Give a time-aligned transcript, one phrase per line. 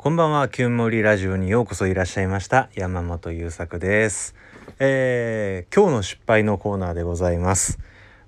[0.00, 2.70] こんばんは、キュンモリラジオにようこそいらっしゃいました。
[2.76, 4.36] 山本優作です、
[4.78, 7.80] えー、今日の失敗のコーナーでございます。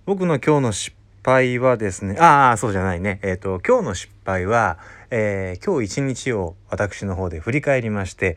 [0.04, 3.21] 僕の今日の失敗はですねああそうじゃないね。
[3.22, 4.79] えっ、と今日の失敗は、
[5.11, 8.37] えー今日一日を私の方で振り返りまして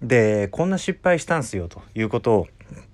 [0.00, 2.46] でこんな失敗したんすよということを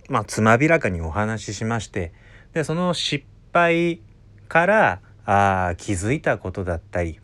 [0.08, 2.14] まあつまびらかにお話ししまして
[2.54, 4.00] でその失敗
[4.48, 7.20] からあー気づいたことだったり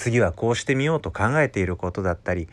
[0.00, 2.48] 次はこうしてみようと考えていることだったり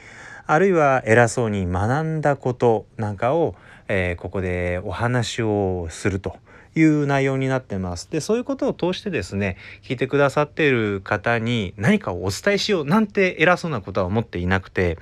[0.48, 3.56] あるいは偉そうに学んだことなんかを、
[3.88, 6.36] えーここでお話をすると
[6.76, 8.12] いう内容になってます。
[8.12, 14.98] でそういうことを通してですね聞いてくださっている方に何かをお伝えしようなんて偉そうなことは思っていなくて、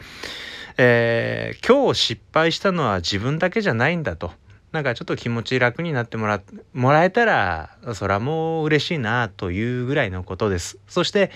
[0.77, 4.31] えー今日失敗したのは自分だけじゃないんだと。
[4.75, 6.41] なんかちょっと気持ち楽になってもら
[6.73, 10.77] もらえたらそらもう嬉しいなというぐらいのことです。
[10.89, 11.31] そして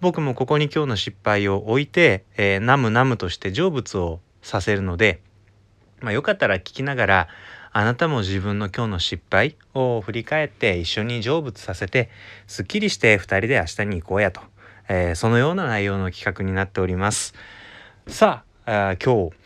[0.00, 5.20] 僕もここに今日の失敗を置いて、えー、ナムナムとして成仏をさせるので、
[6.00, 7.28] まあ、よかったら聞きながら
[7.72, 12.08] あなたも自分の今日の失敗を振り返って一緒に成仏させて
[12.46, 14.40] すっきりして2人で明日に行こうやと、
[14.88, 17.34] えーそのような内容の企画になっております。
[18.06, 19.36] さああ今日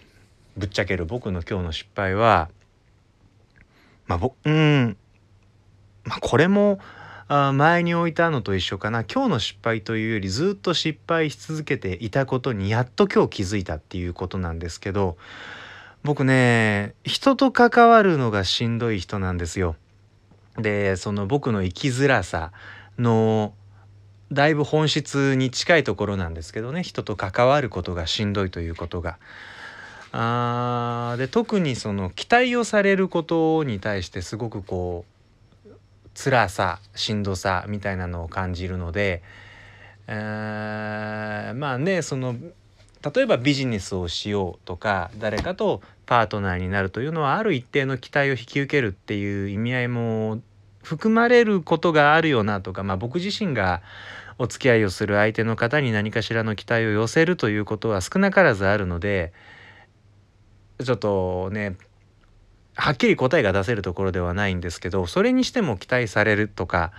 [0.56, 2.50] ぶっちゃける僕の今日の失敗は
[4.06, 4.96] まあぼうん
[6.04, 6.78] まあこれも
[7.28, 15.16] あ前に置いたのと一緒かな今日の失敗というよりずっと失敗し続けていたことにやっと今日気づいたっていうことなんですけど
[16.02, 19.76] 僕ね人と関わるのがしんどい人なんですよ。
[20.58, 22.52] でその僕の生きづらさ
[22.98, 23.54] の
[24.30, 29.18] だいぶ本質に近いところなんですけどね人と関わることがしんどいということが。
[30.12, 35.04] あで特にその期待をされることに対してすごくこ
[35.66, 35.70] う
[36.14, 39.22] 辛さしんどさみたいなのを感じるので、
[40.06, 42.36] えーまあねその
[43.14, 50.40] 例えばビジネスをしようとか誰かとパートナーになるというのはある一定の期待を引き受けるっていう意味合いも
[50.82, 53.82] 含まれることがあるよなとか、まあ、僕自身が
[54.38, 59.32] お付き合いをする相手の方に何かしらの期待を寄せるということは少なからずあるので
[60.84, 61.76] ちょっとね
[62.74, 66.92] はっきり答えが出せるところではないんですけどそれにしても期待されるとか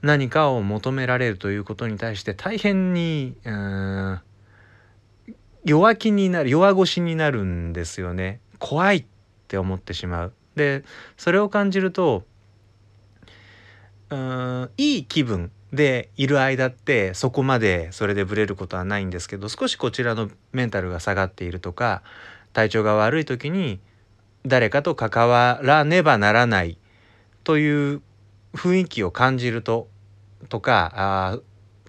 [0.00, 4.20] 何かを求められるということに対して大変にうん
[5.64, 9.04] 弱気になる弱腰になるんですよね怖いっ
[9.48, 10.32] て思ってしまう。
[10.54, 10.84] で
[11.16, 12.24] それを感じると
[14.10, 22.02] うんいい気分でいる間ってそこまでそれでブレることはないんですけど少しこちらのメンタルが下がっているとか
[22.52, 23.80] 体調が悪い時に
[24.46, 26.78] 誰かと関わらねばならない
[27.44, 28.02] という
[28.54, 29.88] 雰囲気を感じると
[30.48, 31.38] とかあ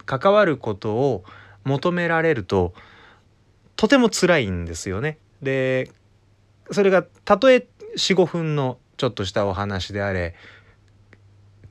[0.05, 1.23] 関わることを
[1.63, 2.73] 求められると
[3.75, 5.17] とても辛いんですよね。
[5.41, 5.91] で
[6.71, 10.35] それがたとえ45分のちょっとしたお話であれ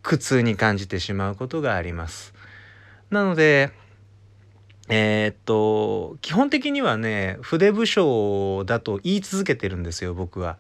[0.03, 2.33] 苦痛に感じてしまうことがあります。
[3.11, 3.71] なので
[4.89, 10.59] えーっと基本的にはね筆武将だと言い続けてるんですよ僕は。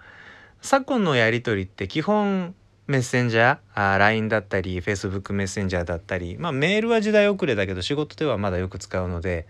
[0.61, 2.55] 昨今のやり取りって基本
[2.89, 9.47] メッセンジャーあー LINE だったり Facebook メッセンジャーだったりまあメールは時代遅れだけど仕事ではまだよく使うので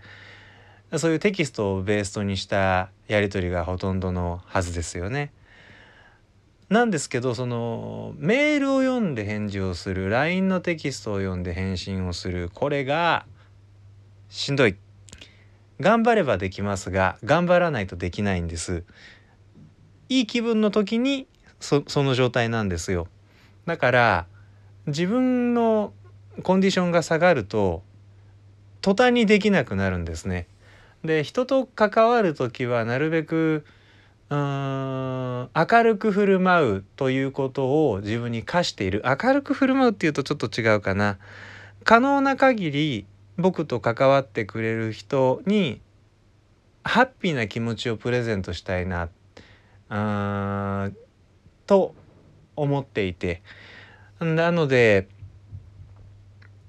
[0.97, 5.31] そういうテキストをベースとにしたやり取りがほとんどのはずですよね。
[6.69, 13.25] なんですけどそのメールを読んで返事をする LINE のテキストを読んで返信をするこれが
[14.29, 14.75] しんどい。
[15.79, 18.83] 頑張ればできますが頑張らないとできないんです。
[20.09, 21.27] いい気分の時に
[21.59, 23.07] そその状態なんですよ。
[23.65, 24.25] だから
[24.87, 25.93] 自分の
[26.43, 27.83] コンディションが下がると
[28.81, 30.47] 途端にできなくなるんですね。
[31.03, 33.65] で人と関わる時はなるべく
[34.29, 39.03] うーん明るく振る舞うということを自分に課している。
[39.05, 41.17] 明るく振る舞うっていうとちょっと違うかな。
[41.85, 43.05] 可能な限り
[43.39, 45.81] 僕と関わってくれる人に
[46.83, 49.09] ハッピーな気持ちをプレゼントしたいな
[49.89, 50.93] あー
[51.65, 51.95] と
[52.55, 53.41] 思っていて
[54.19, 55.07] なので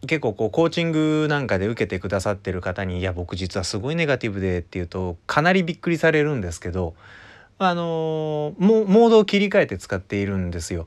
[0.07, 6.95] 結構こうコーチングなんかで受けてくださってる方に「いや僕実はすごいネガティブで」っていうとかなりびっくりされるんですけど
[7.59, 10.87] あのーモードを切り替えて使っているんですよ。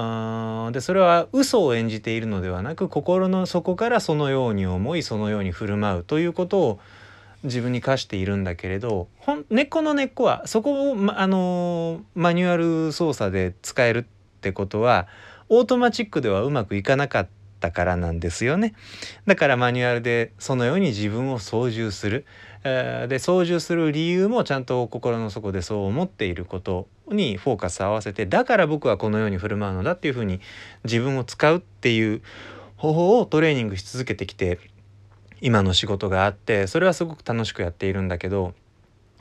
[0.00, 6.80] あでそれは嘘を演じているのではなく心の底からそのように思いそのように振る舞うということを
[7.42, 15.08] 自分に課しているんだけれどほん根っこの根っこはそこを、まあのマニュアル操作で使えるってことは
[15.48, 17.30] オートマチックではうまくいかなかった。
[17.58, 18.74] ったからなんですよね。
[19.26, 22.24] だからマニュアルでそのように自分を操縦する。
[22.64, 30.40] えー、で操縦する理由もちゃんと心の底でそう思っていることにフォーカスを合わせてだから僕はこのように振る舞うのだっていうふうに
[30.82, 32.20] 自分を使うっていう
[32.76, 34.58] 方法をトレーニングし続けてきて
[35.40, 38.54] 今の仕事があってそれはすごく楽しくやっているんだけど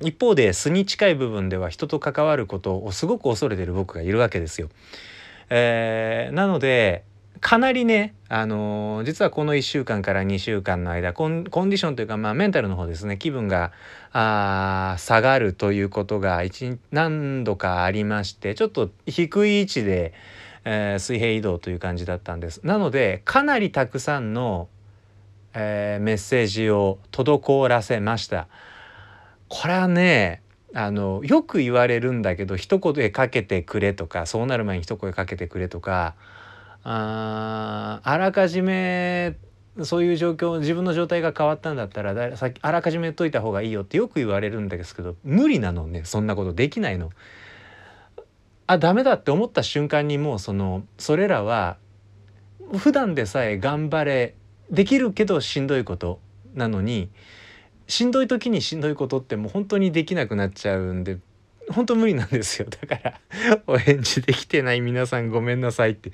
[0.02, 4.70] 一方で素に近い部分では人と関わることをすごく恐れてる僕がいるわけですよ。
[5.50, 7.04] えー、なので
[7.40, 13.72] かなりね、あのー、実はこの1週間から2週間の間コンディションというか、まあ、メンタルの方ですね気分が
[14.12, 20.14] あ下がるということが一何度かありましてちょっと低い位置で、
[20.66, 22.62] えー、水平移動という感じだったんです。
[22.64, 24.68] なのでかなりたくさんの、
[25.54, 28.48] えー、メッセージを滞らせました。
[29.50, 30.42] これはね
[30.74, 36.16] あのよく言われるんだけど一言でかけてくれとかそうなる前に一声かけてくれとか
[36.84, 39.36] ああらかじめ
[39.84, 47.12] そういう状況自分の状態が変わったんだったらあらかじめといた方がいいよってよく言われるんですけど無理なのねそんなことできないの。
[48.70, 51.78] あダメだって思った瞬間にもうそのそれらは
[52.76, 54.36] 普段でさえ頑張れ
[54.70, 56.20] できるけどしんどいこと
[56.54, 57.10] なのに
[57.88, 61.18] しんどい時にしんどいことってもう本当にできなくなっちゃうんで
[61.70, 62.68] 本当無理なんですよ。
[62.70, 63.20] だから
[63.68, 66.12] お返事できてない皆さんごめんなさいって。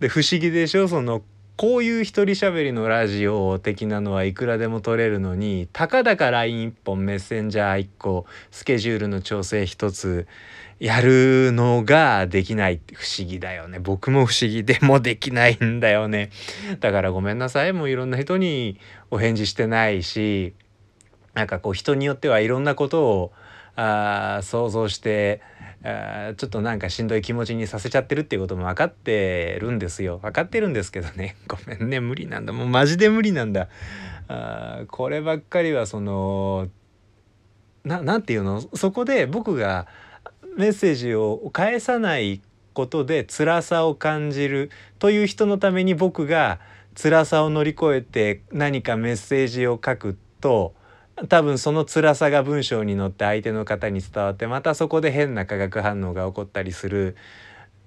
[0.00, 0.88] で不思議でしょ？
[0.88, 1.22] その
[1.56, 10.26] こういう一人喋りのラジオ的なのはいくらでも取れるのにたかだか LINE1 本メッセンジャー1個スケジュールの調整1つ
[10.78, 12.74] やるのができない。
[12.74, 13.78] って不思議だよね。
[13.78, 16.30] 僕も不思議でもできないんだよね。
[16.80, 17.74] だからごめんなさい。
[17.74, 18.78] もういろんな人に
[19.10, 20.54] お返事してないし
[21.34, 23.32] なんかこう人によってはいろんなことを
[23.76, 25.40] あ想像して
[25.82, 30.18] あちょっとなんかしんどい気持ちにさせちゃってるっていうことも分かってるんですよ。
[30.18, 31.36] 分かってるんですけどね。
[31.48, 32.52] ごめんね無理なんだ。
[32.52, 33.68] もうマジで無理なんだ。
[34.28, 36.68] あこればっかりはその
[37.84, 38.60] ななんていうの？
[38.74, 39.86] そこで僕が
[40.56, 42.42] メッセージを返さない
[42.74, 46.60] ことで辛さを感じるという人のために僕が
[47.00, 50.74] 辛さを乗り越えて何かメッセージを書くと
[51.28, 57.16] 多分その辛さが文章に乗って相手の方に伝わってまたそこで変な化学反応が起こったりする、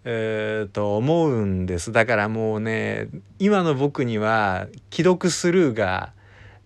[0.04, 1.92] えー、と思うんです。
[1.92, 3.08] だからもうね
[3.40, 6.14] 今の僕には既読スルーが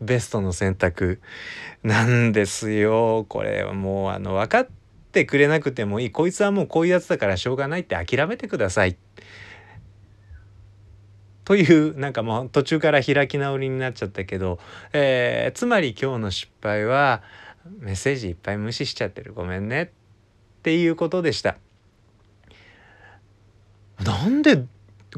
[0.01, 1.21] ベストの選択
[1.83, 3.25] なんですよ。
[3.29, 4.67] これはもうあの分かっ
[5.11, 6.11] てくれなくてもいい。
[6.11, 8.97] こいつはもうこういうやつだからしょうがないって諦めてください。
[11.47, 14.59] というなんかもう途中から開き直りになっちゃったけど、
[14.91, 17.23] えー、つまり今日の失敗は
[17.79, 19.89] メッセージいっぱい無視しちゃってるごめんねっ
[20.63, 21.55] ていうことでした。
[24.03, 24.65] なんで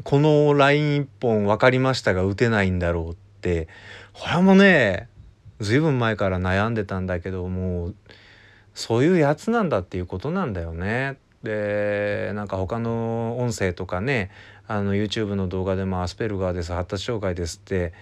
[0.04, 3.66] この LINE 一本分かりましたが打てないんだろうって
[4.12, 5.08] これもね
[5.58, 7.96] 随分前から悩んでたんだけどもう
[8.72, 11.18] そういうやつなんだっていうことなんだよね。
[11.42, 14.30] でなんか他の音声とかね
[14.66, 17.92] あの YouTube の動画でもアスペルガーです発達障害ですって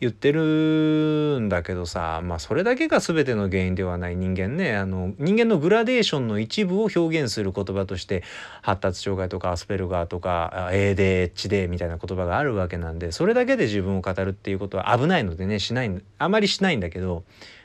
[0.00, 8.22] 言ってるんだけどさまあそれだけが全ての原因ではない人間ねあの人間のグラデーションの一部を表現する言葉として
[8.60, 17.24] 発達障害とかアスペルガーとか ADHD みたいな言葉があるわけなんでそれだけで自分を語るっていうことは危ないのでねしないあまりしないんだけど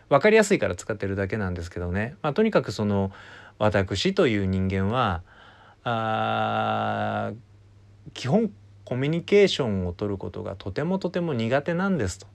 [0.10, 3.12] 分かりやすいから使ってるだけなんですけどね、まあ、とにかくその
[3.60, 5.22] 私という人間は
[5.84, 7.34] あ
[8.14, 8.52] 基本
[8.86, 12.26] コミュニケーションを取ることがとてもとても苦手なんですと。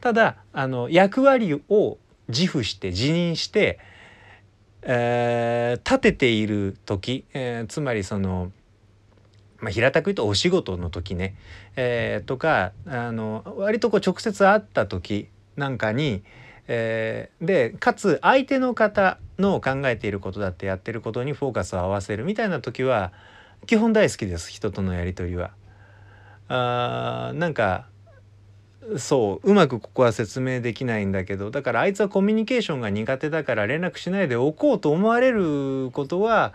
[0.00, 1.96] ただあの役割を
[2.28, 3.78] 自負して辞任して、
[4.82, 8.52] えー、立てている時、えー、つまりその、
[9.60, 11.36] まあ、平たく言うとお仕事の時ね、
[11.76, 16.22] えー、とかあの割とこう直接会った時なんかに、
[16.68, 23.12] え、でかつ相手の方の考えていることだってやってることにフォーカスを合わせるみたいな時は
[23.66, 25.50] 基本大好きです人とのやり取りは。
[26.48, 27.86] あなんか
[28.98, 36.52] そううまくここは説明できないんだけどだからあいつはコミュニケーションが苦手だから連絡しないでおこうと思われることは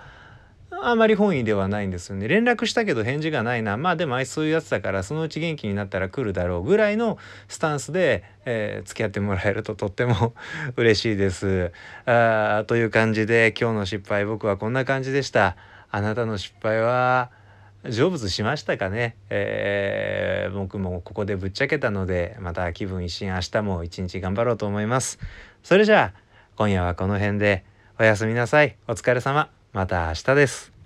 [0.69, 2.27] あまり本意ではないんですよね。
[2.27, 3.77] 連絡したけど返事がないな。
[3.77, 10.33] まあでもあいつそういうやつだからそのうち元気になったら来るだろうぐらいのスタンスで、えー、付き合ってもらえると とっても
[10.75, 11.71] 嬉しいです。
[12.05, 15.55] あという感じで今日の失敗僕はこんな感じでした。
[15.89, 17.31] あなたの失敗は
[17.89, 25.17] 成仏しましたかね、えー、僕もここでぶっちゃけたのでまた気分一新明日も一日頑張ろうと思います。
[25.63, 26.19] それじゃあ
[26.57, 27.63] 今夜はこの辺で
[27.99, 28.75] おやすみなさい。
[28.87, 29.56] お疲れ様。
[29.77, 30.76] また明日です。